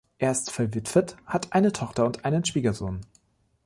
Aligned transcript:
Er 0.17 0.31
ist 0.31 0.49
verwitwet, 0.49 1.15
hat 1.27 1.53
eine 1.53 1.73
Tochter 1.73 2.07
und 2.07 2.25
einen 2.25 2.43
Schwiegersohn. 2.43 3.01